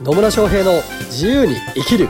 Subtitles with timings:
[0.00, 2.08] 野村翔平の自由に生きる。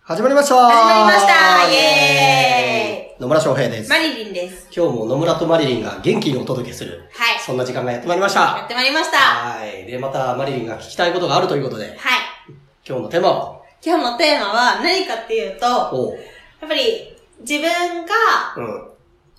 [0.00, 0.54] 始まりました。
[0.54, 1.70] 始まりました。
[1.70, 3.20] イエーイ。
[3.20, 3.90] 野村翔平です。
[3.90, 4.70] マリリンです。
[4.74, 7.10] 今日も野村とマリリンが元気にお届けする。
[7.12, 7.40] はい。
[7.40, 8.40] そんな時間がやってまいりました。
[8.40, 9.18] やってまいりました。
[9.18, 9.84] ははい。
[9.84, 11.88] でまたマリリンが聞きたいことがあるということで。
[11.88, 11.88] い。
[12.88, 13.60] 今日のテーマは？
[13.84, 16.14] 今日のテーマは何かっていうと、やおう。
[16.14, 16.18] っ
[16.66, 18.14] ぱり自分が
[18.56, 18.83] うん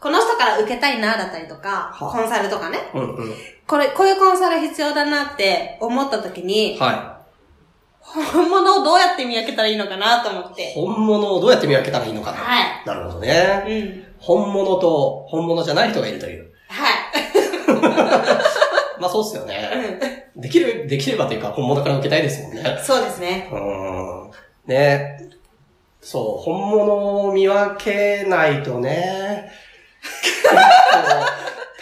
[0.06, 2.78] この人から受けたいなだったりとか、はコンサルとかね。
[2.94, 3.34] うんうん
[3.66, 7.22] これ、こういうコンサル必要だなって思った時に、は
[8.00, 10.74] 本物をどうやって見分けたらいいのかなと思っいて。
[10.76, 13.82] 本物をどうやって見分けたらいいのかなはなるほどねい。
[13.82, 14.04] うん。
[14.20, 16.96] 本物と本物じゃない人がいるというはい。
[19.02, 20.30] まあそうっすよね。
[20.36, 22.80] できる、できればというか本物から受けたいですもんね。
[22.84, 23.50] そうですね。
[23.52, 23.60] うー
[24.28, 24.32] ん。
[24.68, 25.18] ね
[26.06, 29.50] そう、本物を見分けないとね、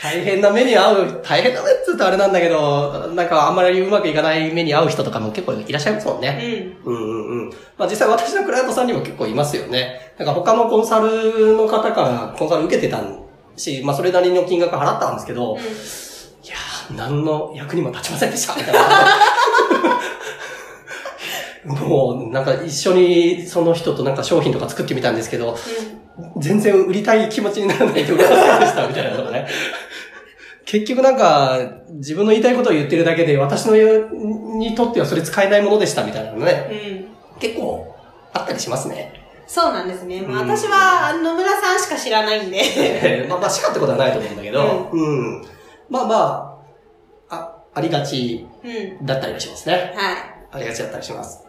[0.02, 6.76] 大変な目に遭う、大変な目って言うとあれなんだけど、なんかあんまりうまくいかない目に遭う人とかも結構いらっしゃいますもんうね。
[6.86, 6.90] ん。
[6.90, 7.50] うんうんうん。
[7.78, 10.14] まあ実際私のクライアントさんにも結構いますよね。
[10.18, 13.02] なんか他のコンサルの方からコンサル受けてた
[13.56, 18.80] し、まあそれなりの金額払ったんですけど、いやー、何の役にも立ちませんでした、みたいな。
[21.88, 25.58] もう、なんか一緒にその人となんか商品とか作ってみたんですけど、
[26.38, 29.48] 全然売りたい気持ちにならないと売れませんでした、みたいなのがね。
[30.66, 31.60] 結局なんか、
[31.92, 36.68] 自分の言いたいことを言ってるだけで、私の言うにとってはそれ使えないものでした、みたいなのね。
[36.70, 36.98] うん。
[36.98, 37.40] うん。
[37.40, 37.96] 結構、
[38.34, 39.14] あったりしますね。
[39.46, 40.22] そうなんですね。
[40.22, 42.58] まあ、うん私は野村さんしか知らないんで。
[42.58, 45.42] え ーまあまあ、しかってことはないと思うんだけど、うん。
[45.90, 46.60] まあま
[47.30, 49.06] あ、あ、ありがちうん。
[49.06, 49.94] だったりはしますね。
[49.96, 50.16] はい。
[50.54, 51.46] ありがちだったりします。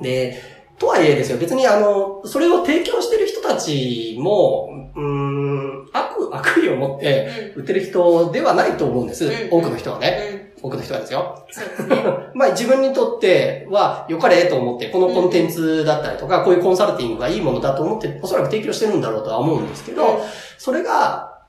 [0.00, 0.40] で、
[0.80, 9.26] とはいえですよ、別にあの、それを提供してる人たちも、うーん、悪、悪意を持って売ってる人ではないと思うんです。
[9.26, 10.54] うん多くの人はうね。
[10.58, 10.62] ん。
[10.62, 11.46] 多くの人はですよ。
[12.34, 20.22] まあ自分にとっては良かれと思って、このコンテンツだったりとか、こういうコンサルティングがいいものだと思って、おそらく提供してるんだろうとは思うんですけど、
[20.56, 21.40] それが、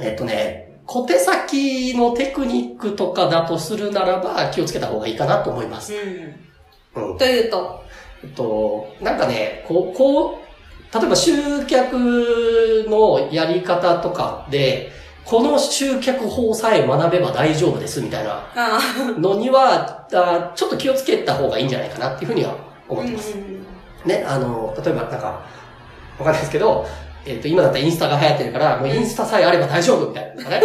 [0.00, 5.92] えっとね、小手先のテクニックとかだとするならば気をつけた方がいいかなと思います。
[6.96, 7.10] うん。
[7.10, 7.18] うん。
[7.18, 7.80] というと、
[8.34, 14.90] と、なんかね、こう、こう、例えば集客のやり方とかで、
[15.24, 18.80] この集客法さえ学べば大丈夫ですみたいな
[19.18, 22.56] のには、あちょっと気をつけた方がいいんじゃないかなっていうふうには
[22.88, 23.36] 思ってます。
[24.06, 25.26] ね、あの、例えばなんか、
[26.18, 26.86] わかんないですけど、
[27.26, 30.62] えっ、と、今だったらインスタが流行ってるから、もうインスタさえあれば大丈夫みたいなね。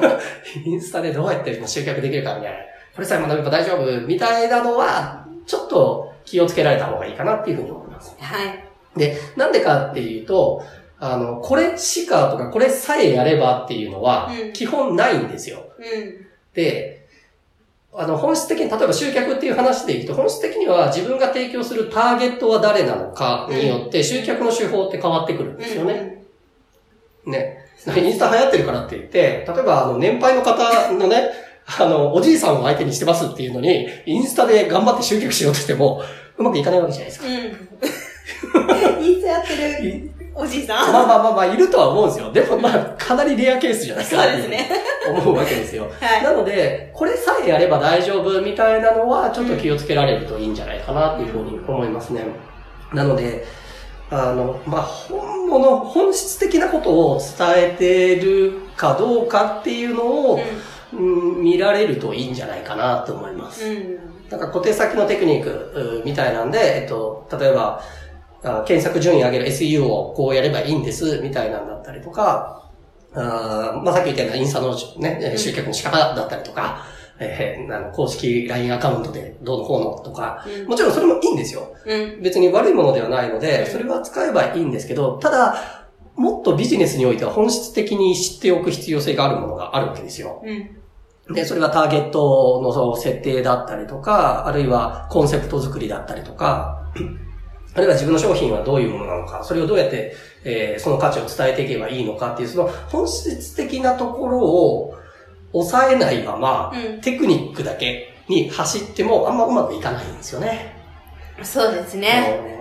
[0.64, 2.58] インスタでどうやって集客できるかみたいな。
[2.94, 8.16] これさえ学べば大丈夫みたいなのは、ちょっと気をつけられた方がいいかなっていうふうに思います。
[8.18, 8.64] はい。
[8.96, 10.62] で、なんでかっていうと、
[10.98, 15.64] あの、これしかとか、これさえやればっていうのはうん、基本ないんですよ。
[15.78, 16.26] うん。
[16.52, 17.06] で、
[17.92, 26.24] あの、本質的に、例えば集客っていう話でいくと、本質的には自分が提供するターゲットは誰なのかによって、集客の手法って変わってくるんですよね。
[27.26, 27.66] ね。
[27.96, 31.30] インスタ流行ってるからって言って、例えば、あの、年配の方のね、
[31.78, 36.02] あの、おじいさんを相手にしてますっていうのに、インスタで頑張って集客しようとしても、
[36.36, 37.26] うまくいかないわけじゃないですか。
[37.26, 39.04] うん。
[39.04, 42.32] インスタやってるおじいさんまあまあまあまあ、いるとは思うんですよ。
[42.32, 44.22] でもまあ、かなりレアケースじゃないですか。
[44.22, 44.70] そうですね。
[45.08, 45.90] 思うわけですよ。
[46.00, 46.22] はい。
[46.22, 52.24] なので、これさえやれば大丈夫みたいなのは、ちょっと気をつけられるといいんじゃないかなっていうふうに思いますね。
[52.94, 53.44] なので、
[54.10, 60.40] あの、まあ、本物、本質的なことを伝えてるかどうかっていうのを、うん
[60.92, 63.64] 見られるといいんじゃないかなと思います。
[63.64, 63.98] うん。
[64.28, 67.82] なんか小手先のテクニックうみたいなんで、えっと、例えば、
[68.42, 72.70] あ検索順位上げる SEO をこうやればいいんです、みたいなんだったりとか、
[73.14, 76.86] あまあ、さっき言ったようなインスタのね、集客の仕方だったりとか、
[77.22, 81.74] えーあの公式 LINE アカウントでどうのこうのとか、うんもちろんそれもいいんですよ。
[81.84, 82.22] うん。
[82.22, 85.82] 別に悪いものではないので、うんそれは使えばいいんですけど、ただ、
[86.16, 90.42] もっとビジネスにおいては本質的に知っておく必要性があるものがあるわけですよ。
[90.44, 90.79] うん。
[91.34, 96.90] で、それはターゲットのその設定だったりとか、あるいはコンセプト作りだったりとか、
[97.74, 100.14] あるいは自分の商品はどういうものなのか、それをどうやって、
[100.44, 104.94] えーその価値を伝えていけばいいのかっていう、その本質的なところを
[105.52, 110.76] 抑えないまま、うんテクニックだけに走ってもあんまうまくいかないんですよね。
[111.42, 112.60] そうですね。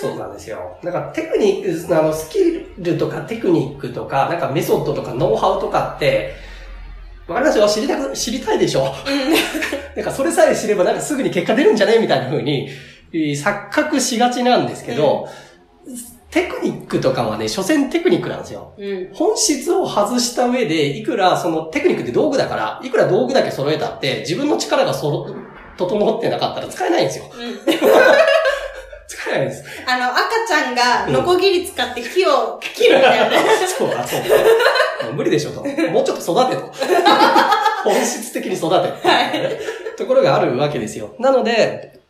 [0.00, 0.78] そうなんですよ。
[0.82, 6.34] なんかテクニック、あの、スキルとかテクニックとか、なんかメソッドとかノウハウとかって、
[7.28, 8.94] わかりますよ知りたく、知りたいでしょ
[9.96, 12.68] なんかそれさえ知ればなんかすぐに結果出るんじゃねみたいな風に、
[13.12, 15.28] えー錯覚しがちなんですけど、
[16.30, 18.74] テクニックとかはね、所詮テクニックなんですよ。
[18.76, 19.08] うん。
[19.14, 25.34] 本質を外した上で、いくらそのテクニックって道具だから、いくら道具だけ揃えたって、自分の力がそろ、
[25.78, 27.24] 整ってなかったら使えないんですよ。
[27.32, 27.56] うん。
[29.08, 29.64] 使えないんです。
[29.86, 33.38] あの、赤ちゃんが、ノコギリ使って木を切るんだよね。
[33.66, 35.12] そうだ、そうだ。
[35.12, 35.62] 無理でしょと。
[35.90, 36.72] もうちょっと育てと。
[37.84, 38.74] 本質的に育て。
[38.74, 41.14] はいところがあるわけですよ。
[41.18, 42.00] なので、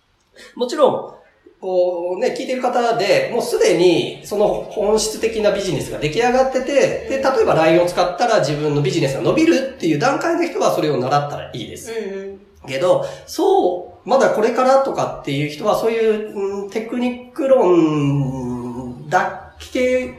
[0.55, 1.17] もちろん、
[1.61, 11.93] こうね、聞いてる方で、もうすでにその本質的なビジネスが出来上がってて、で、例えば LINE を使ったら自分のビジネスが伸びるっていう段階の人はそれを習ったらいいです。
[11.93, 20.15] うんけど、そう、まだこれからとかっていう人は、そういう、うんテクニック論だけ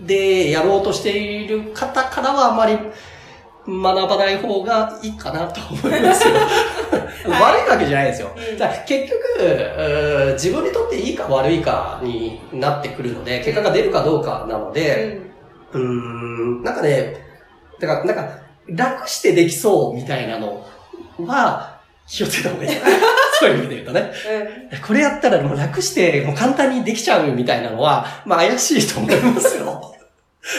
[0.00, 2.78] でやろうとしている方からはあまり
[3.66, 6.34] 学ばない方がいいかなと思いますよ。
[7.28, 8.30] 悪いわけじゃないですよ。
[8.34, 15.20] うんだから結局、自分にとっていいか悪いかになってくるので、結果が出るかどうかなのうで、
[15.74, 15.76] ん。
[15.76, 15.80] うー
[16.60, 17.16] ん、なんかね、
[17.80, 18.28] だから、なんか、
[18.68, 20.64] 楽してできそうみたいなの
[21.26, 22.70] は、気をつけた方がいい。
[23.38, 24.12] そういう意味で言うとね。
[24.86, 29.92] これやったらもう楽して、もう簡単にできちゃうみたいなのは、まあ怪しいと思いますよ。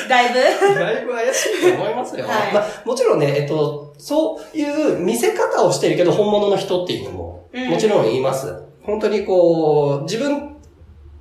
[0.09, 2.27] だいぶだいぶ怪しいと思いますよ。
[2.27, 8.53] はいまあもちろんね、えっと、そういう見せ方をしてるけど本物の人っていうのも、うんもちろん言います。
[8.83, 10.57] 本当にこう、自分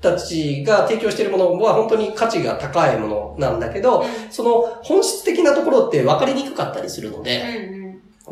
[0.01, 7.76] たちが提供しているものは本当に価値が高いものなんだけど、その本質的なところって分かりにくかったりするので、うん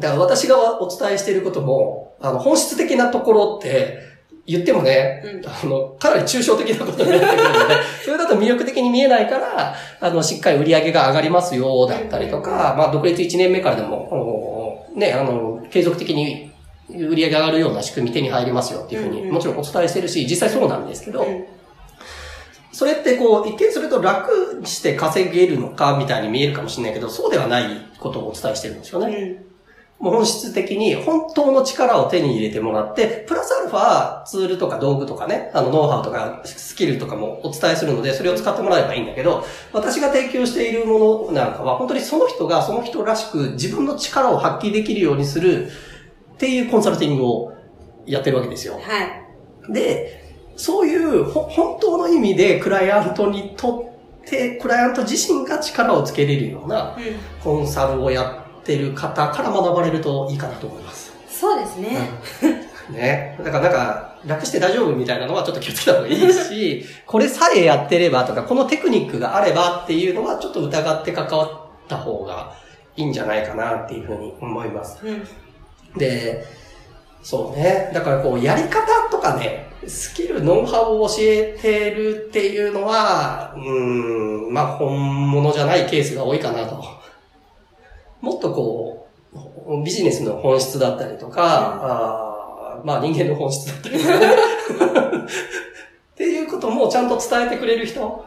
[0.01, 3.99] だから私がお伝えしていることも、あの、本質的なところって
[4.47, 5.49] 言ってもね、うん。
[5.49, 7.75] あの、かなり抽象的なことになってくるので、
[8.05, 16.51] それだと魅力的に見えないから、あの、しっかり売り上げが上がりますよ、だったりとか、まあ、独立1年目からでも、おね、あの、継続的に
[16.91, 21.45] 売り上げ上がるような仕組み手に入りますよっていうふうに、もちろんお伝えしてるし、実際そうなんですけど、うん。
[22.73, 27.65] それってこう、一見すると楽して稼げるのかみたいに見えるかもしれないけど、そうではない
[28.01, 29.17] ことをお伝えしてるんですよね。
[29.17, 29.54] うん
[30.11, 45.69] 本質的に本当の力を手に入れてもらって、プラスアルファツールとか道具とかね、あのノウハウとかスキルとかもお伝えするので、それを使ってもらえばいいんだけど、私が提供しているものなんかは、本当にその人がその人らしく自分の力を発揮できるようにする
[46.35, 47.53] っていうコンサルティングを
[48.07, 48.75] やってるわけですよ。
[48.75, 48.81] は
[49.71, 49.73] い。
[49.73, 50.23] で、
[50.57, 53.91] そういうほ本当の意味でクライアントにと
[54.23, 57.03] って、クライアント自身が力をつけれるようなうん
[57.43, 58.44] コンサルをやって
[58.77, 61.13] る方から学ばれるといいかなと思います。
[61.29, 62.11] そうですね。
[62.91, 63.37] ね。
[63.43, 71.51] だからなんか、楽して大丈夫みたいなのはちょっと気をつけた方がいいし、 これさえやってればとか、このテクニックがあればっていうのはちょっと疑って関わっ
[71.89, 72.53] た方が
[72.97, 74.99] いいんじゃないかなっていうふうに思います。
[75.05, 75.27] うん。
[75.97, 76.45] で、
[77.23, 77.91] そうね。
[77.93, 83.63] だからこう、やり方とかね、スキル、ノウハウを教えてるっていうのは、うー
[84.51, 87.04] ん、まあ本物じゃないケースが多いかなと。
[88.25, 89.09] もっとこ
[89.67, 94.27] う、ビジネスの本質だったりとか、あーまあ人間の本質だったりとかね。
[96.15, 98.25] っていうこともちゃんと伝えてくれる人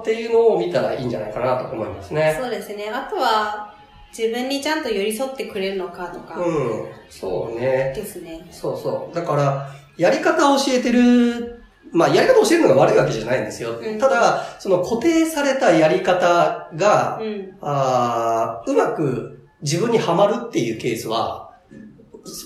[0.00, 2.36] っていうのを見たらいいんじゃないかなと思いますね。
[2.38, 2.90] そうですね。
[2.92, 3.74] あとは、
[4.16, 7.92] 自分にちゃんと寄り添ってくれるのかとか、うん、そうね。
[7.94, 8.46] ですね。
[8.50, 9.14] そうそう。
[9.14, 11.62] だから、やり方を教えてる、
[11.92, 13.78] まあ、やり方を教えるのが悪いわけじゃないんですよ。
[13.78, 17.56] うんただ、その固定されたやり方が、うん。
[17.60, 21.50] あーうまく自分にはまるっていうケースは、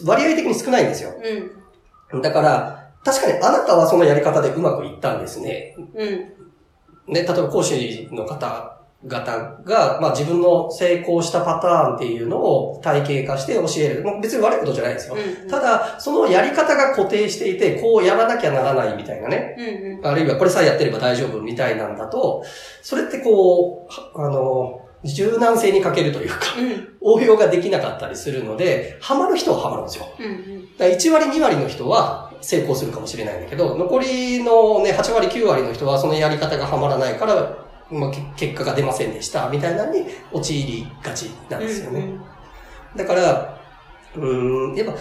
[0.04, 1.14] 割合的に少ないんですよ。
[2.12, 2.22] うん。
[2.22, 5.74] だから、確かにあなたはそのやり方でうまくいったんですね。
[5.94, 6.08] うん。
[7.06, 14.04] ね、例えば講師の方々が、まあ自分の成功したパターンっていうのを体系化して教える。
[14.04, 15.16] もう別に悪いことじゃないですよ。
[15.16, 15.48] うん。
[15.48, 19.56] ただ、そのやり方が固定していて、こうやらなきゃならないみたいなね。
[19.58, 20.06] うんうん。
[20.06, 22.44] あるいはこれさえやってれば大丈夫みたいなんだと、
[22.82, 26.88] それってこう、はあの、柔軟性に欠けるというか、うん。
[27.00, 30.06] 応用ができなかったりするので、ハマる人はハマるんですよ。
[30.18, 30.76] うんうん。
[30.76, 42.14] だから1割2割の人は成功するかもしれないんだけど、残りのね、8割9割の人はそのやり方がハマらないから、まあ、け結果が出ませんでした、みたいなのに陥りがちなんですよね。
[42.96, 43.60] だから、
[44.16, 44.94] うーん、やっぱ、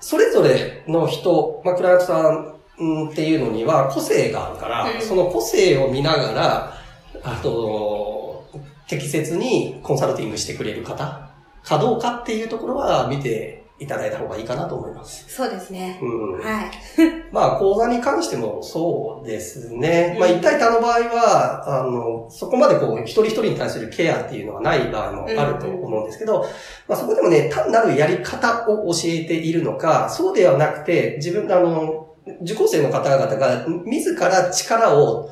[0.00, 6.74] それぞれの人、まあ、クライアントさんうんっていうのには個性があるから、うんその個性を見ながら、
[7.22, 8.48] あと、
[8.88, 11.30] 適切にコンサルティングしてくれる方
[11.62, 15.24] かどうかっていうところは見ていただいた方がいいかなと思います。
[15.26, 15.98] そうですね。
[16.02, 16.38] うん。
[16.38, 16.70] はい。
[17.32, 20.16] まあ、講座に関してもそうですね。
[20.20, 26.44] まあ、うん一対多の場合は、あの、そこまでこう、一人一人に対するケアっていうのはない場合もあると思うんですけど、
[26.86, 32.08] まあ、そこでもね、単なるやり方を教えているのか、そうではなくて、自分、あの、
[32.42, 35.30] 受講生の方々が自ら力を、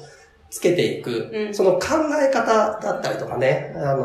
[0.50, 1.86] つけていく、うんその考
[2.20, 4.04] え方だったりとかね、あの、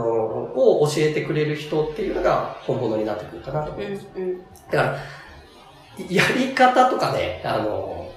[0.56, 4.08] を教えてくれる人っていうのが本物になってくるかなと思います。
[4.16, 4.38] うん。
[4.40, 4.98] だから、
[6.10, 8.12] やり方とかね、あの、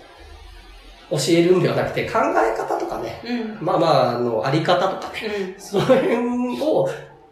[1.10, 3.64] 教えるんではなくて考え方とかね、うん。
[3.64, 5.60] まあまあ、あの、あり方とかね、うん。
[5.60, 6.88] その辺を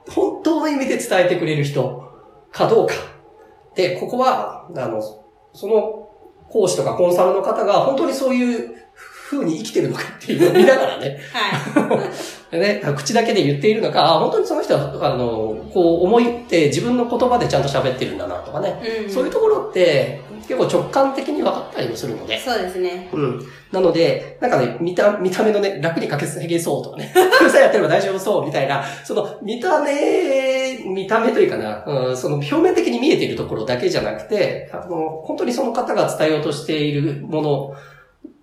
[0.09, 2.13] 本当の意味で伝えてくれる人
[2.53, 2.95] かどうか。
[3.75, 5.03] で、ここは、あの、
[5.53, 6.09] その
[6.49, 8.77] 講師とかコンサルの方が本当にそういう
[9.31, 12.59] 風に生きてるのかっていうのを見ながらね、はい。
[12.61, 19.11] ね、口だけで言っているのか、あ本当にその人は、あの、こう思いって自分の言葉でちゃんと喋ってるんだなとかね、うん。
[19.11, 23.09] そういうところって結構直感的に分かったりもするので、そうですね。
[23.13, 23.41] うん。
[23.73, 37.75] なので、なんかね、見た、見た目のね、楽にかけすげそうとかね、 これさえやってれば大丈夫そうみたいな、その、見た目、見た目というかな、うん、その表面的に見えているところだけじゃなくて、あの、本当にその方が伝えようとしているもの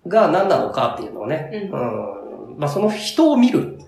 [0.08, 3.80] が何なのかっていうのをね、うんうん、まあその人を見る。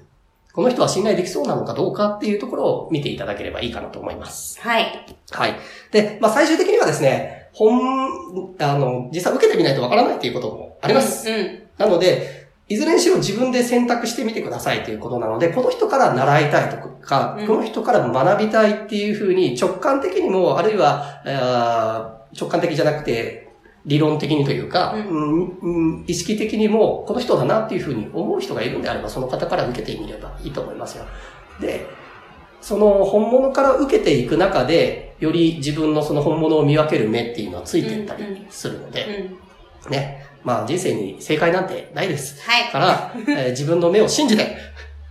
[0.53, 4.61] この人は信頼できそうなのかどうかっていうところを見ていただければいいかなと思います。
[4.61, 4.85] はい。
[5.31, 5.55] はい。
[5.91, 11.27] で、まあ最終的にはですね、本、あの、実際受けてみないとわからないっていうこともあります。
[11.27, 11.63] うん。
[11.79, 23.42] なので、いずれにしろ自分で選択してみてくださいということなので、この人から習いたいとか、うんこの人から学びたいっていうふうに直感的にも、あるいは、直感的じゃなくて、
[23.85, 31.05] 理論的にというか、ううんうん意識的にも、この人だなっていうふうに思う人がいるんであれば、その方から受けてみればいいと思いますよ。
[31.59, 31.85] で、
[32.61, 39.29] その本物から受けていく中で、より自分のその本物を見分ける目っていうのはついていったりするので、
[39.85, 39.91] うん。
[39.91, 40.25] ね。
[40.43, 42.41] まあ人生に正解なんてないです。
[42.49, 42.71] はい。
[42.71, 44.55] から、えー自分の目を信じて、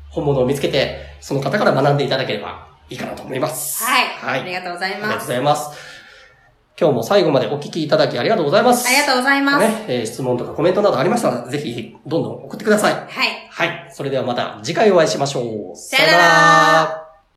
[0.08, 3.84] 本物を見つけて、その方から学んでいただければいいかなと思います。
[3.84, 4.06] はい。
[4.08, 4.40] はい。
[4.40, 5.26] ありがとうございありがとうます。
[5.26, 5.91] ございます。
[6.78, 8.86] 今日も最後までお聞きいただきありがとうございます。
[8.88, 9.58] ありがとうございます。
[9.58, 12.94] ね、えー質問とかコメントなどありましたら、ぜひ、どんどん送ってください。
[12.94, 13.48] はい。
[13.50, 13.88] はい。
[13.92, 15.76] それではまた次回お会いしましょう。
[15.76, 17.01] さよなら